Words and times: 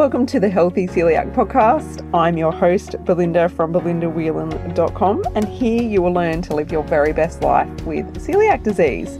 Welcome 0.00 0.24
to 0.28 0.40
the 0.40 0.48
Healthy 0.48 0.86
Celiac 0.86 1.34
Podcast. 1.34 2.08
I'm 2.14 2.38
your 2.38 2.52
host, 2.52 2.96
Belinda 3.04 3.50
from 3.50 3.70
belindawhelan.com, 3.70 5.24
and 5.34 5.46
here 5.46 5.82
you 5.82 6.00
will 6.00 6.14
learn 6.14 6.40
to 6.40 6.54
live 6.54 6.72
your 6.72 6.82
very 6.84 7.12
best 7.12 7.42
life 7.42 7.68
with 7.82 8.06
celiac 8.16 8.62
disease. 8.62 9.18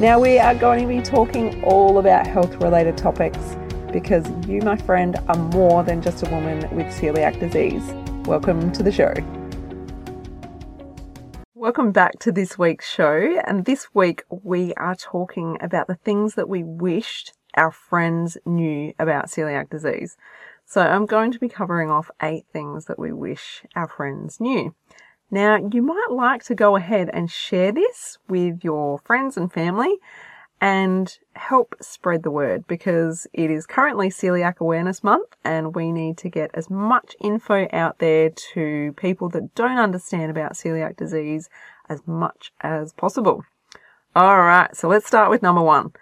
Now, 0.00 0.18
we 0.18 0.40
are 0.40 0.56
going 0.56 0.80
to 0.80 0.88
be 0.88 1.00
talking 1.00 1.62
all 1.62 1.98
about 1.98 2.26
health 2.26 2.56
related 2.56 2.98
topics 2.98 3.38
because 3.92 4.28
you, 4.48 4.60
my 4.62 4.76
friend, 4.76 5.16
are 5.28 5.36
more 5.36 5.84
than 5.84 6.02
just 6.02 6.26
a 6.26 6.30
woman 6.30 6.58
with 6.74 6.86
celiac 6.88 7.38
disease. 7.38 7.84
Welcome 8.26 8.72
to 8.72 8.82
the 8.82 8.90
show. 8.90 9.14
Welcome 11.54 11.92
back 11.92 12.18
to 12.18 12.32
this 12.32 12.58
week's 12.58 12.90
show. 12.90 13.40
And 13.46 13.64
this 13.64 13.94
week 13.94 14.24
we 14.28 14.74
are 14.74 14.96
talking 14.96 15.56
about 15.60 15.86
the 15.86 15.94
things 15.94 16.34
that 16.34 16.48
we 16.48 16.64
wished 16.64 17.32
our 17.54 17.70
friends 17.70 18.36
knew 18.44 18.92
about 18.98 19.26
celiac 19.26 19.70
disease. 19.70 20.16
So 20.64 20.80
I'm 20.80 21.06
going 21.06 21.32
to 21.32 21.38
be 21.38 21.48
covering 21.48 21.90
off 21.90 22.10
eight 22.22 22.44
things 22.52 22.84
that 22.86 22.98
we 22.98 23.12
wish 23.12 23.62
our 23.74 23.88
friends 23.88 24.40
knew. 24.40 24.74
Now, 25.30 25.56
you 25.72 25.82
might 25.82 26.08
like 26.10 26.44
to 26.44 26.54
go 26.54 26.76
ahead 26.76 27.10
and 27.12 27.30
share 27.30 27.72
this 27.72 28.18
with 28.28 28.64
your 28.64 28.98
friends 28.98 29.36
and 29.36 29.52
family 29.52 29.96
and 30.60 31.18
help 31.34 31.74
spread 31.80 32.22
the 32.22 32.30
word 32.30 32.66
because 32.66 33.26
it 33.32 33.50
is 33.50 33.66
currently 33.66 34.10
Celiac 34.10 34.58
Awareness 34.58 35.02
Month 35.02 35.36
and 35.42 35.74
we 35.74 35.90
need 35.90 36.18
to 36.18 36.28
get 36.28 36.50
as 36.52 36.68
much 36.68 37.16
info 37.20 37.66
out 37.72 37.98
there 37.98 38.30
to 38.52 38.92
people 38.96 39.28
that 39.30 39.54
don't 39.54 39.78
understand 39.78 40.30
about 40.30 40.52
celiac 40.52 40.96
disease 40.96 41.48
as 41.88 42.06
much 42.06 42.52
as 42.60 42.92
possible. 42.92 43.42
Alright, 44.14 44.76
so 44.76 44.88
let's 44.88 45.06
start 45.06 45.30
with 45.30 45.42
number 45.42 45.62
one. 45.62 45.92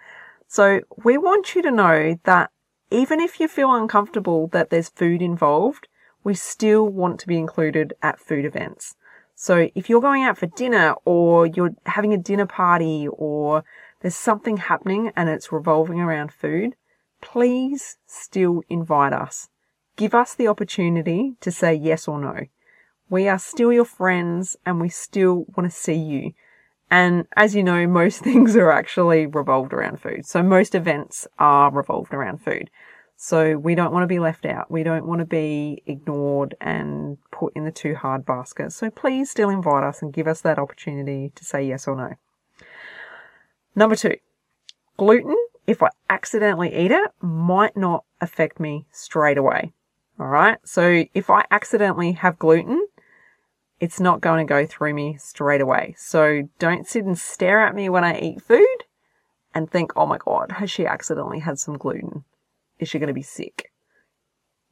So 0.51 0.81
we 1.03 1.15
want 1.19 1.53
you 1.53 1.61
to 1.61 1.69
know 1.69 2.19
that 2.23 2.49
even 2.89 3.19
if 3.19 3.39
you 3.39 3.47
feel 3.47 3.71
uncomfortable 3.71 4.47
that 4.47 4.71
there's 4.71 4.89
food 4.89 5.21
involved, 5.21 5.87
we 6.23 6.33
still 6.33 6.89
want 6.89 7.19
to 7.19 7.27
be 7.27 7.37
included 7.37 7.93
at 8.01 8.19
food 8.19 8.45
events. 8.45 8.95
So 9.35 9.69
if 9.75 9.89
you're 9.89 10.01
going 10.01 10.23
out 10.23 10.39
for 10.39 10.47
dinner 10.47 10.95
or 11.05 11.45
you're 11.45 11.75
having 11.85 12.13
a 12.13 12.17
dinner 12.17 12.47
party 12.47 13.07
or 13.07 13.63
there's 14.01 14.15
something 14.15 14.57
happening 14.57 15.11
and 15.15 15.29
it's 15.29 15.51
revolving 15.51 15.99
around 15.99 16.33
food, 16.33 16.75
please 17.21 17.99
still 18.07 18.63
invite 18.69 19.13
us. 19.13 19.49
Give 19.97 20.15
us 20.15 20.33
the 20.33 20.47
opportunity 20.47 21.35
to 21.41 21.51
say 21.51 21.75
yes 21.75 22.07
or 22.07 22.19
no. 22.19 22.47
We 23.07 23.27
are 23.27 23.39
still 23.39 23.71
your 23.71 23.85
friends 23.85 24.57
and 24.65 24.81
we 24.81 24.89
still 24.89 25.45
want 25.55 25.71
to 25.71 25.77
see 25.77 25.93
you. 25.93 26.31
And 26.91 27.27
as 27.35 27.55
you 27.55 27.63
know, 27.63 27.87
most 27.87 28.19
things 28.23 28.55
are 28.55 28.71
actually 28.71 29.25
revolved 29.25 29.73
around 29.73 29.99
food. 30.01 30.25
So 30.25 30.41
most 30.41 30.75
events 30.75 31.27
are 31.37 31.71
revolved 31.71 32.13
around 32.13 32.41
food. 32.41 32.69
So 33.21 33.57
we 33.57 33.75
don't 33.75 33.91
want 33.91 34.03
to 34.03 34.07
be 34.07 34.19
left 34.19 34.45
out. 34.45 34.71
We 34.71 34.81
don't 34.81 35.05
want 35.05 35.19
to 35.19 35.25
be 35.25 35.83
ignored 35.85 36.55
and 36.61 37.17
put 37.31 37.51
in 37.53 37.65
the 37.65 37.71
too 37.71 37.95
hard 37.95 38.25
basket. 38.25 38.71
So 38.71 38.89
please 38.89 39.29
still 39.29 39.49
invite 39.49 39.83
us 39.83 40.01
and 40.01 40.13
give 40.13 40.25
us 40.25 40.39
that 40.41 40.57
opportunity 40.57 41.33
to 41.35 41.43
say 41.43 41.67
yes 41.67 41.85
or 41.85 41.97
no. 41.97 42.13
Number 43.75 43.97
two, 43.97 44.15
gluten, 44.97 45.35
if 45.67 45.83
I 45.83 45.89
accidentally 46.09 46.73
eat 46.73 46.91
it, 46.91 47.11
might 47.21 47.75
not 47.75 48.05
affect 48.21 48.57
me 48.57 48.85
straight 48.89 49.37
away. 49.37 49.73
All 50.17 50.27
right. 50.27 50.57
So 50.63 51.03
if 51.13 51.29
I 51.29 51.45
accidentally 51.51 52.13
have 52.13 52.39
gluten, 52.39 52.87
it's 53.79 53.99
not 53.99 54.21
going 54.21 54.45
to 54.45 54.49
go 54.49 54.65
through 54.65 54.93
me 54.93 55.17
straight 55.19 55.61
away. 55.61 55.95
So 55.97 56.49
don't 56.59 56.87
sit 56.87 57.05
and 57.05 57.17
stare 57.17 57.61
at 57.61 57.75
me 57.75 57.89
when 57.89 58.03
I 58.03 58.19
eat 58.19 58.41
food 58.41 58.83
and 59.53 59.69
think, 59.69 59.91
oh 59.95 60.05
my 60.05 60.17
God, 60.17 60.53
has 60.53 60.69
she 60.69 60.85
accidentally 60.85 61.39
had 61.39 61.59
some 61.59 61.77
gluten? 61.77 62.25
Is 62.77 62.89
she 62.89 62.99
going 62.99 63.07
to 63.07 63.13
be 63.13 63.21
sick? 63.21 63.71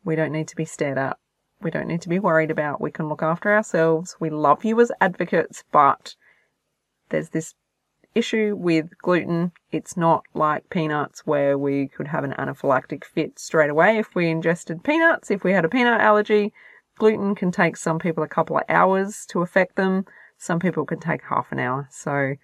We 0.03 0.15
don't 0.15 0.31
need 0.31 0.47
to 0.49 0.55
be 0.55 0.65
stared 0.65 0.97
at. 0.97 1.17
We 1.61 1.71
don't 1.71 1.87
need 1.87 2.01
to 2.01 2.09
be 2.09 2.19
worried 2.19 2.51
about. 2.51 2.81
We 2.81 2.91
can 2.91 3.09
look 3.09 3.23
after 3.23 3.53
ourselves. 3.53 4.15
We 4.19 4.29
love 4.29 4.63
you 4.63 4.79
as 4.79 4.91
advocates, 5.01 5.63
but 5.71 6.15
there's 7.09 7.29
this 7.29 7.55
issue 8.13 8.55
with 8.57 8.97
gluten. 9.01 9.51
It's 9.71 9.97
not 9.97 10.23
like 10.33 10.69
peanuts 10.69 11.25
where 11.25 11.57
we 11.57 11.87
could 11.87 12.07
have 12.07 12.23
an 12.23 12.33
anaphylactic 12.37 13.03
fit 13.03 13.39
straight 13.39 13.69
away 13.69 13.97
if 13.97 14.15
we 14.15 14.29
ingested 14.29 14.83
peanuts. 14.83 15.31
If 15.31 15.43
we 15.43 15.53
had 15.53 15.65
a 15.65 15.69
peanut 15.69 16.01
allergy, 16.01 16.53
gluten 16.97 17.35
can 17.35 17.51
take 17.51 17.77
some 17.77 17.99
people 17.99 18.23
a 18.23 18.27
couple 18.27 18.57
of 18.57 18.63
hours 18.69 19.25
to 19.29 19.41
affect 19.41 19.75
them. 19.75 20.05
Some 20.37 20.59
people 20.59 20.85
can 20.85 20.99
take 20.99 21.21
half 21.29 21.51
an 21.51 21.59
hour. 21.59 21.87
So 21.91 22.35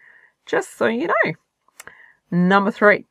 just 0.45 0.77
so 0.77 0.87
you 0.87 1.07
know. 1.07 1.33
Number 2.31 2.71
three. 2.71 3.05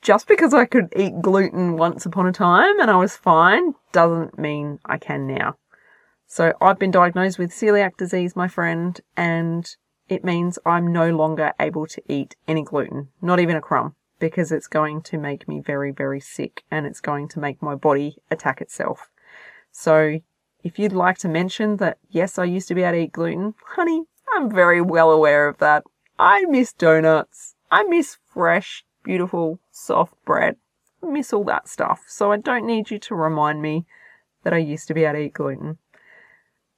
Just 0.00 0.28
because 0.28 0.54
I 0.54 0.64
could 0.64 0.92
eat 0.96 1.20
gluten 1.20 1.76
once 1.76 2.06
upon 2.06 2.26
a 2.26 2.32
time 2.32 2.78
and 2.80 2.90
I 2.90 2.96
was 2.96 3.16
fine 3.16 3.74
doesn't 3.92 4.38
mean 4.38 4.78
I 4.84 4.96
can 4.96 5.26
now. 5.26 5.56
So 6.26 6.52
I've 6.60 6.78
been 6.78 6.90
diagnosed 6.90 7.38
with 7.38 7.50
celiac 7.50 7.96
disease, 7.96 8.36
my 8.36 8.48
friend, 8.48 9.00
and 9.16 9.68
it 10.08 10.24
means 10.24 10.58
I'm 10.64 10.92
no 10.92 11.10
longer 11.10 11.52
able 11.58 11.86
to 11.86 12.02
eat 12.06 12.36
any 12.46 12.62
gluten, 12.62 13.08
not 13.20 13.40
even 13.40 13.56
a 13.56 13.60
crumb, 13.60 13.96
because 14.18 14.52
it's 14.52 14.66
going 14.66 15.02
to 15.02 15.18
make 15.18 15.48
me 15.48 15.60
very, 15.60 15.90
very 15.90 16.20
sick 16.20 16.64
and 16.70 16.86
it's 16.86 17.00
going 17.00 17.28
to 17.28 17.40
make 17.40 17.62
my 17.62 17.74
body 17.74 18.16
attack 18.30 18.60
itself. 18.60 19.10
So 19.72 20.20
if 20.64 20.78
you'd 20.78 20.92
like 20.92 21.18
to 21.18 21.28
mention 21.28 21.76
that, 21.76 21.98
yes, 22.10 22.38
I 22.38 22.44
used 22.44 22.68
to 22.68 22.74
be 22.74 22.82
able 22.82 22.92
to 22.92 23.04
eat 23.04 23.12
gluten, 23.12 23.54
honey, 23.74 24.04
I'm 24.34 24.50
very 24.50 24.80
well 24.80 25.10
aware 25.10 25.48
of 25.48 25.58
that. 25.58 25.84
I 26.18 26.44
miss 26.46 26.72
donuts. 26.72 27.54
I 27.70 27.84
miss 27.84 28.16
fresh, 28.32 28.84
beautiful, 29.04 29.60
soft 29.70 30.14
bread. 30.24 30.56
I 31.02 31.06
miss 31.06 31.32
all 31.32 31.44
that 31.44 31.68
stuff. 31.68 32.04
So 32.08 32.32
I 32.32 32.38
don't 32.38 32.66
need 32.66 32.90
you 32.90 32.98
to 32.98 33.14
remind 33.14 33.62
me 33.62 33.86
that 34.42 34.52
I 34.52 34.58
used 34.58 34.88
to 34.88 34.94
be 34.94 35.04
able 35.04 35.14
to 35.14 35.24
eat 35.24 35.34
gluten. 35.34 35.78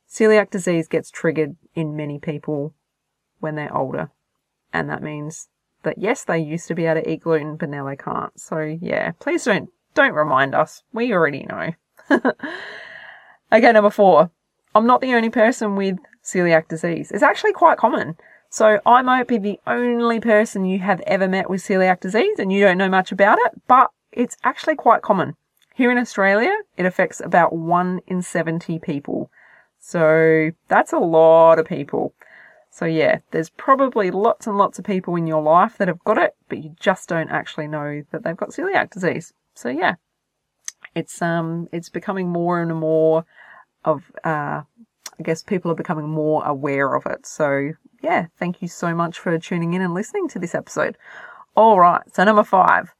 Celiac 0.08 0.50
disease 0.50 0.88
gets 0.88 1.10
triggered 1.10 1.56
in 1.74 1.96
many 1.96 2.18
people 2.18 2.74
when 3.38 3.54
they're 3.54 3.74
older. 3.74 4.10
And 4.72 4.90
that 4.90 5.02
means 5.02 5.48
that 5.82 5.98
yes, 5.98 6.24
they 6.24 6.38
used 6.38 6.68
to 6.68 6.74
be 6.74 6.86
able 6.86 7.02
to 7.02 7.10
eat 7.10 7.22
gluten, 7.22 7.56
but 7.56 7.68
now 7.68 7.86
they 7.86 7.96
can't. 7.96 8.38
So 8.38 8.76
yeah, 8.80 9.12
please 9.20 9.44
don't, 9.44 9.70
don't 9.94 10.14
remind 10.14 10.54
us. 10.54 10.82
We 10.92 11.12
already 11.12 11.44
know. 11.44 11.70
okay, 13.53 13.72
number 13.72 13.91
four. 13.91 14.31
I'm 14.75 14.87
not 14.87 15.00
the 15.00 15.15
only 15.15 15.31
person 15.31 15.76
with 15.76 15.98
celiac 16.25 16.69
disease. 16.69 17.10
It's 17.10 17.22
actually 17.22 17.53
quite 17.53 17.78
common. 17.78 18.16
So 18.50 18.81
I 18.84 19.03
might 19.03 19.28
be 19.28 19.38
the 19.38 19.60
only 19.66 20.21
person 20.21 20.65
you 20.65 20.81
have 20.81 21.00
ever 21.03 21.28
met 21.28 21.48
with 21.48 21.62
celiac 21.62 22.00
disease 22.00 22.38
and 22.38 22.53
you 22.53 22.60
don't 22.60 22.78
know 22.78 22.88
much 22.88 23.12
about 23.12 23.38
it, 23.38 23.53
but 23.69 23.91
it's 24.12 24.37
actually 24.43 24.75
quite 24.75 25.03
common. 25.03 25.37
Here 25.75 25.91
in 25.91 25.98
Australia, 25.98 26.54
it 26.76 26.84
affects 26.84 27.21
about 27.21 27.53
one 27.53 28.00
in 28.06 28.22
70 28.22 28.81
people. 28.81 29.31
So 29.78 30.50
that's 30.69 30.92
a 30.92 30.98
lot 30.98 31.59
of 31.59 31.66
people. 31.66 32.12
So 32.71 32.84
yeah, 32.84 33.21
there's 33.31 33.50
probably 33.50 34.10
lots 34.10 34.47
and 34.47 34.59
lots 34.59 34.78
of 34.78 34.84
people 34.84 35.16
in 35.16 35.27
your 35.27 35.42
life 35.42 35.78
that 35.78 35.88
have 35.88 36.04
got 36.04 36.19
it, 36.19 36.34
but 36.48 36.62
you 36.62 36.75
just 36.78 37.09
don't 37.09 37.31
actually 37.31 37.69
know 37.69 38.03
that 38.10 38.25
they've 38.25 38.37
got 38.37 38.50
celiac 38.50 38.91
disease. 38.91 39.32
So 39.54 39.69
yeah, 39.69 39.94
it's 40.94 41.20
um 41.22 41.68
it's 41.72 41.88
becoming 41.88 42.28
more 42.28 42.60
and 42.60 42.74
more 42.74 43.24
of 43.84 44.10
uh 44.24 44.62
I 45.20 45.22
guess 45.22 45.42
people 45.42 45.70
are 45.70 45.76
becoming 45.76 46.08
more 46.08 46.44
aware 46.44 46.94
of 46.94 47.04
it. 47.06 47.26
So 47.26 47.72
yeah, 48.02 48.26
thank 48.38 48.62
you 48.62 48.68
so 48.68 48.94
much 48.94 49.18
for 49.18 49.38
tuning 49.38 49.74
in 49.74 49.82
and 49.82 49.92
listening 49.92 50.28
to 50.28 50.38
this 50.38 50.54
episode. 50.54 50.96
All 51.54 51.78
right, 51.78 52.02
so 52.12 52.24
number 52.24 52.44
five. 52.44 52.94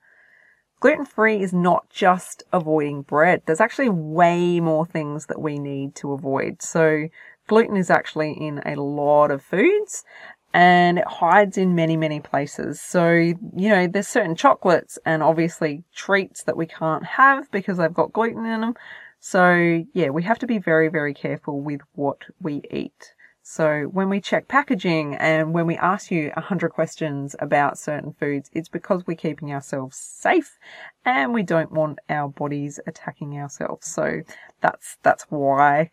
Gluten 0.80 1.04
free 1.04 1.42
is 1.42 1.52
not 1.52 1.90
just 1.90 2.42
avoiding 2.52 3.02
bread. 3.02 3.42
There's 3.44 3.60
actually 3.60 3.90
way 3.90 4.60
more 4.60 4.86
things 4.86 5.26
that 5.26 5.40
we 5.40 5.58
need 5.58 5.94
to 5.96 6.12
avoid. 6.12 6.62
So 6.62 7.08
Gluten 7.48 7.76
is 7.76 7.90
actually 7.90 8.32
in 8.32 8.62
a 8.64 8.76
lot 8.76 9.30
of 9.30 9.42
foods 9.42 10.04
and 10.52 10.98
it 10.98 11.06
hides 11.06 11.56
in 11.56 11.74
many, 11.74 11.96
many 11.96 12.20
places. 12.20 12.80
So, 12.80 13.10
you 13.10 13.38
know, 13.54 13.86
there's 13.86 14.08
certain 14.08 14.34
chocolates 14.34 14.98
and 15.04 15.22
obviously 15.22 15.84
treats 15.94 16.42
that 16.44 16.56
we 16.56 16.66
can't 16.66 17.04
have 17.04 17.50
because 17.50 17.78
they've 17.78 17.94
got 17.94 18.12
gluten 18.12 18.44
in 18.47 18.60
them. 18.60 18.74
So, 19.20 19.84
yeah, 19.92 20.08
we 20.10 20.22
have 20.24 20.38
to 20.41 20.47
be 20.47 20.58
very, 20.58 20.88
very 20.88 21.14
careful 21.14 21.60
with 21.60 21.82
what 21.94 22.18
we 22.41 22.62
eat. 22.70 23.14
So 23.42 23.84
when 23.84 24.08
we 24.08 24.20
check 24.20 24.48
packaging 24.48 25.16
and 25.16 25.52
when 25.52 25.66
we 25.66 25.76
ask 25.76 26.10
you 26.10 26.32
a 26.36 26.41
hundred 26.41 26.70
questions 26.70 27.34
about 27.38 27.78
certain 27.78 28.12
foods, 28.12 28.50
it's 28.53 28.68
because 28.68 29.06
we're 29.06 29.16
keeping 29.16 29.53
ourselves 29.53 29.96
safe 29.96 30.58
and 31.04 31.34
we 31.34 31.42
don't 31.42 31.72
want 31.72 31.98
our 32.08 32.28
bodies 32.28 32.78
attacking 32.86 33.38
ourselves. 33.38 33.88
So 33.88 34.22
that's, 34.60 34.98
that's 35.03 35.24
why 35.30 35.91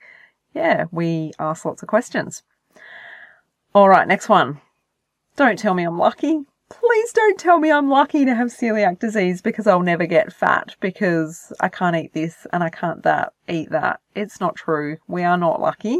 yeah, 0.53 0.85
we 0.91 1.31
ask 1.39 1.65
lots 1.65 1.81
of 1.83 1.87
questions. 1.87 2.43
All 3.77 3.89
right, 3.89 4.07
next 4.07 4.27
one. 4.27 4.59
Don't 5.35 5.59
tell 5.59 5.75
me 5.75 5.83
I'm 5.83 5.99
lucky. 5.99 6.39
Please 6.67 7.13
don't 7.13 7.37
tell 7.37 7.59
me 7.59 7.71
I'm 7.71 7.91
lucky 7.91 8.25
to 8.25 8.33
have 8.33 8.47
celiac 8.47 8.97
disease 8.97 9.39
because 9.43 9.67
I'll 9.67 9.83
never 9.83 10.07
get 10.07 10.33
fat 10.33 10.75
because 10.79 11.53
I 11.59 11.69
can't 11.69 11.95
eat 11.95 12.11
this 12.11 12.47
and 12.51 12.63
I 12.63 12.71
can't 12.71 13.03
that 13.03 13.33
eat 13.47 13.69
that. 13.69 13.99
It's 14.15 14.39
not 14.39 14.55
true. 14.55 14.97
We 15.07 15.23
are 15.23 15.37
not 15.37 15.61
lucky. 15.61 15.99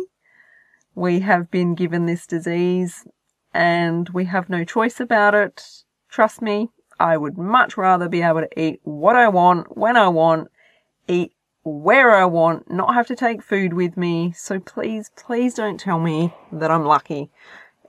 We 0.96 1.20
have 1.20 1.52
been 1.52 1.76
given 1.76 2.08
this 2.08 2.26
disease 2.26 3.06
and 3.54 4.10
we 4.10 4.26
have 4.26 4.50
no 4.50 4.64
choice 4.64 5.00
about 5.00 5.36
it. 5.36 5.64
Trust 6.10 6.42
me, 6.42 6.70
I 7.00 7.16
would 7.16 7.38
much 7.38 7.78
rather 7.78 8.10
be 8.10 8.24
able 8.24 8.42
to 8.42 8.60
eat 8.60 8.80
what 8.86 9.16
I 9.16 9.28
want, 9.28 9.78
when 9.78 9.96
I 9.96 10.08
want, 10.08 10.48
eat 11.08 11.32
where 11.64 12.16
I 12.16 12.26
want, 12.26 12.72
not 12.72 12.96
have 12.96 13.06
to 13.06 13.16
take 13.16 13.44
food 13.44 13.74
with 13.74 13.98
me. 13.98 14.34
So 14.36 14.60
please, 14.60 15.12
please 15.16 15.54
don't 15.54 15.80
tell 15.80 16.00
me 16.00 16.34
that 16.52 16.72
I'm 16.72 16.86
lucky. 16.86 17.30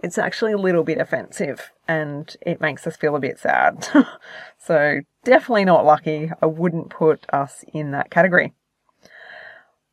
It's 0.03 0.19
actually 0.19 0.53
a 0.53 0.59
little 0.59 0.85
bit 0.85 0.99
offensive 0.99 1.73
and 1.89 2.37
it 2.41 2.61
makes 2.61 2.87
us 2.87 2.97
feel 2.97 3.17
a 3.17 3.21
bit 3.21 3.39
sad. 3.39 3.89
so 4.59 5.00
definitely 5.25 5.65
not 5.65 5.85
lucky. 5.85 6.31
I 6.41 6.47
wouldn't 6.47 6.91
put 6.91 7.27
us 7.33 7.65
in 7.73 7.91
that 7.93 8.11
category. 8.11 8.53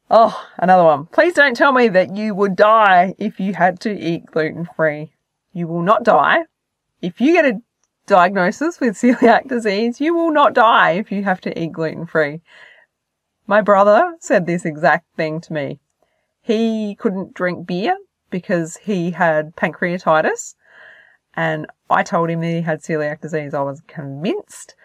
Oh, 0.10 0.48
another 0.58 0.84
one. 0.84 1.08
Please 1.08 1.34
don't 1.34 1.58
tell 1.58 1.72
me 1.72 1.88
that 1.88 2.16
you 2.16 2.36
would 2.36 2.56
die 2.56 3.16
if 3.18 3.40
you 3.40 3.54
had 3.56 3.80
to 3.82 3.92
eat 3.92 4.28
gluten 4.28 4.68
free. 4.76 5.14
You 5.54 5.68
will 5.68 5.82
not 5.82 6.04
die. 6.04 6.44
If 7.02 7.20
you 7.20 7.34
get 7.34 7.46
a 7.46 7.62
diagnosis 8.06 8.80
with 8.80 8.96
celiac 9.02 9.48
disease, 9.48 10.00
you 10.00 10.14
will 10.14 10.32
not 10.32 10.54
die 10.54 10.92
if 10.92 11.12
you 11.12 11.24
have 11.24 11.42
to 11.42 11.60
eat 11.60 11.72
gluten 11.72 12.06
free. 12.06 12.42
My 13.48 13.62
brother 13.62 14.16
said 14.20 14.46
this 14.46 14.66
exact 14.66 15.06
thing 15.16 15.42
to 15.42 15.54
me. 15.54 15.80
He 16.42 16.96
couldn't 16.96 17.34
drink 17.34 17.66
beer 17.66 17.98
because 18.30 18.78
he 18.78 19.12
had 19.12 19.56
pancreatitis. 19.56 20.56
And 21.36 21.68
I 21.90 22.04
told 22.04 22.30
him 22.30 22.42
that 22.42 22.48
he 22.48 22.62
had 22.62 22.82
celiac 22.82 23.22
disease. 23.22 23.54
I 23.54 23.62
was 23.62 23.82
convinced. 23.88 24.76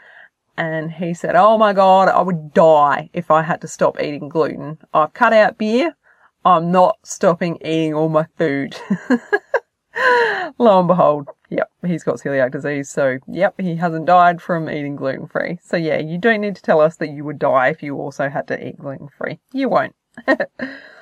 And 0.56 0.92
he 0.92 1.14
said, 1.14 1.36
Oh 1.36 1.56
my 1.56 1.72
God, 1.72 2.08
I 2.08 2.20
would 2.20 2.52
die 2.52 3.08
if 3.12 3.30
I 3.30 3.42
had 3.42 3.60
to 3.62 3.68
stop 3.68 4.00
eating 4.00 4.28
gluten. 4.28 4.78
I've 4.92 5.14
cut 5.14 5.32
out 5.32 5.58
beer. 5.58 5.96
I'm 6.44 6.70
not 6.70 6.98
stopping 7.04 7.56
eating 7.62 7.94
all 7.94 8.08
my 8.08 8.26
food. 8.36 8.76
Lo 10.58 10.78
and 10.78 10.88
behold, 10.88 11.28
yep, 11.50 11.70
he's 11.84 12.04
got 12.04 12.16
celiac 12.16 12.52
disease. 12.52 12.90
So, 12.90 13.18
yep, 13.26 13.60
he 13.60 13.76
hasn't 13.76 14.06
died 14.06 14.40
from 14.40 14.68
eating 14.68 14.96
gluten 14.96 15.26
free. 15.26 15.58
So, 15.62 15.76
yeah, 15.76 15.98
you 15.98 16.18
don't 16.18 16.40
need 16.40 16.56
to 16.56 16.62
tell 16.62 16.80
us 16.80 16.96
that 16.96 17.10
you 17.10 17.24
would 17.24 17.38
die 17.38 17.68
if 17.68 17.82
you 17.82 17.96
also 17.96 18.28
had 18.28 18.46
to 18.48 18.66
eat 18.66 18.78
gluten 18.78 19.08
free. 19.08 19.38
You 19.52 19.68
won't. 19.68 19.94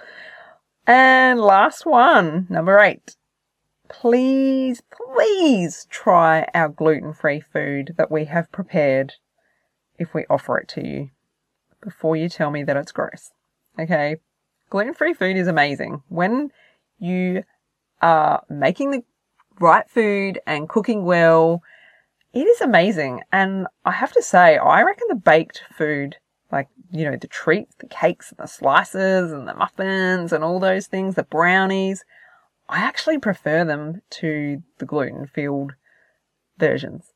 and 0.88 1.38
last 1.38 1.87
one, 1.87 2.46
number 2.49 2.81
eight. 2.81 3.14
Please, 3.88 4.82
please 4.90 5.87
try 5.90 6.46
our 6.55 6.69
gluten 6.69 7.12
free 7.12 7.40
food 7.40 7.94
that 7.96 8.11
we 8.11 8.25
have 8.25 8.50
prepared 8.50 9.14
if 9.99 10.14
we 10.14 10.25
offer 10.29 10.58
it 10.58 10.69
to 10.69 10.87
you 10.87 11.11
before 11.82 12.17
you 12.17 12.29
tell 12.29 12.50
me 12.50 12.64
that 12.64 12.76
it's 12.76 12.93
gross. 12.93 13.31
Okay? 13.79 14.17
Gluten 14.70 14.94
free 14.94 15.14
food 15.14 15.37
is 15.37 15.46
amazing. 15.46 16.02
When 16.08 16.50
you 16.99 17.44
are 18.02 18.43
making 18.49 18.91
the 18.91 19.02
right 19.61 19.88
food 19.88 20.41
and 20.46 20.69
cooking 20.69 21.05
well, 21.05 21.62
it 22.32 22.46
is 22.46 22.61
amazing. 22.61 23.23
And 23.32 23.67
I 23.84 23.93
have 23.93 24.12
to 24.12 24.23
say, 24.23 24.56
I 24.56 24.82
reckon 24.82 25.06
the 25.08 25.14
baked 25.14 25.62
food, 25.76 26.17
like, 26.50 26.69
you 26.91 27.05
know, 27.05 27.17
the 27.17 27.27
treats, 27.27 27.75
the 27.79 27.87
cakes 27.87 28.31
and 28.31 28.39
the 28.39 28.47
slices 28.47 29.33
and 29.33 29.47
the 29.47 29.55
muffins 29.55 30.33
and 30.33 30.43
all 30.43 30.59
those 30.59 30.87
things, 30.87 31.15
the 31.15 31.23
brownies, 31.23 32.05
I 32.69 32.79
actually 32.81 33.19
prefer 33.19 33.65
them 33.65 34.03
to 34.11 34.62
the 34.79 34.85
gluten 34.85 35.27
filled 35.27 35.73
versions. 36.59 37.12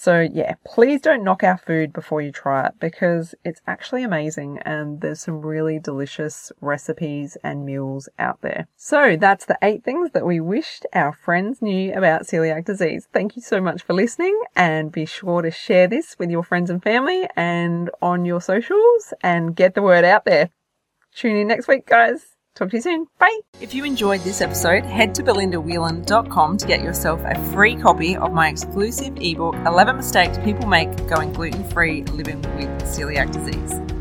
So 0.00 0.20
yeah, 0.20 0.54
please 0.64 1.02
don't 1.02 1.22
knock 1.22 1.44
our 1.44 1.58
food 1.58 1.92
before 1.92 2.22
you 2.22 2.32
try 2.32 2.64
it 2.64 2.72
because 2.80 3.34
it's 3.44 3.60
actually 3.66 4.02
amazing 4.02 4.56
and 4.64 5.02
there's 5.02 5.20
some 5.20 5.42
really 5.42 5.78
delicious 5.78 6.50
recipes 6.62 7.36
and 7.44 7.66
meals 7.66 8.08
out 8.18 8.40
there. 8.40 8.66
So 8.78 9.18
that's 9.20 9.44
the 9.44 9.58
eight 9.60 9.84
things 9.84 10.12
that 10.12 10.24
we 10.24 10.40
wished 10.40 10.86
our 10.94 11.12
friends 11.12 11.60
knew 11.60 11.92
about 11.92 12.22
celiac 12.22 12.64
disease. 12.64 13.08
Thank 13.12 13.36
you 13.36 13.42
so 13.42 13.60
much 13.60 13.82
for 13.82 13.92
listening 13.92 14.40
and 14.56 14.90
be 14.90 15.04
sure 15.04 15.42
to 15.42 15.50
share 15.50 15.86
this 15.86 16.18
with 16.18 16.30
your 16.30 16.44
friends 16.44 16.70
and 16.70 16.82
family 16.82 17.28
and 17.36 17.90
on 18.00 18.24
your 18.24 18.40
socials 18.40 19.12
and 19.22 19.54
get 19.54 19.74
the 19.74 19.82
word 19.82 20.06
out 20.06 20.24
there. 20.24 20.48
Tune 21.14 21.36
in 21.36 21.48
next 21.48 21.68
week, 21.68 21.84
guys. 21.84 22.29
Talk 22.56 22.70
to 22.70 22.76
you 22.76 22.82
soon. 22.82 23.06
Bye. 23.18 23.38
If 23.60 23.74
you 23.74 23.84
enjoyed 23.84 24.20
this 24.20 24.40
episode, 24.40 24.84
head 24.84 25.14
to 25.14 25.22
belindawhelan.com 25.22 26.56
to 26.58 26.66
get 26.66 26.82
yourself 26.82 27.20
a 27.24 27.38
free 27.52 27.76
copy 27.76 28.16
of 28.16 28.32
my 28.32 28.48
exclusive 28.48 29.16
ebook, 29.20 29.54
11 29.66 29.96
Mistakes 29.96 30.38
People 30.38 30.66
Make 30.66 31.06
Going 31.08 31.32
Gluten 31.32 31.68
Free 31.70 32.02
Living 32.04 32.42
with 32.56 32.68
Celiac 32.82 33.32
Disease. 33.32 33.99